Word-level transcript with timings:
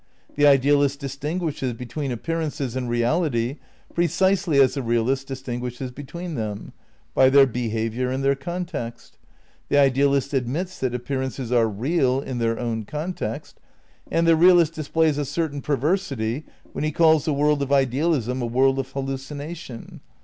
The 0.33 0.47
idealist 0.47 0.99
distinguishes 0.99 1.73
between 1.73 2.11
ap 2.11 2.23
pearances 2.23 2.75
and 2.75 2.89
reality 2.89 3.57
precisely 3.93 4.59
as 4.59 4.73
the 4.73 4.81
realist 4.81 5.27
distin 5.27 5.61
guishes 5.61 5.93
between 5.93 6.33
them: 6.33 6.73
by 7.13 7.29
their 7.29 7.45
behaviour 7.45 8.09
and 8.09 8.23
their 8.23 8.33
context. 8.33 9.19
The 9.69 9.77
idealist 9.77 10.33
admits 10.33 10.79
that 10.79 10.95
appearances 10.95 11.51
are 11.51 11.67
"real" 11.67 12.19
in 12.19 12.39
their 12.39 12.57
own 12.57 12.83
context; 12.83 13.59
and 14.09 14.25
the 14.25 14.35
realist 14.35 14.73
displays 14.73 15.19
a 15.19 15.23
certain 15.23 15.61
perversity 15.61 16.45
when 16.71 16.83
he 16.83 16.91
calls 16.91 17.25
the 17.25 17.33
world 17.35 17.61
of 17.61 17.71
idealism 17.71 18.41
a 18.41 18.47
world 18.47 18.79
of 18.79 18.89
hallucination. 18.93 20.01